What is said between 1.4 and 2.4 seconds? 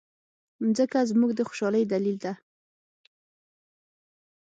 خوشالۍ دلیل ده.